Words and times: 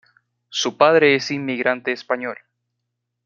Su 0.49 0.77
padre 0.77 1.13
es 1.13 1.29
inmigrante 1.29 1.91
español. 1.91 2.39